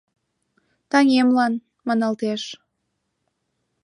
«Таҥемлан» 0.89 1.53
маналтеш. 1.87 2.41